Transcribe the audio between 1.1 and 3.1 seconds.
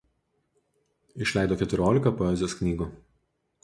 Išleido keturiolika poezijos knygų.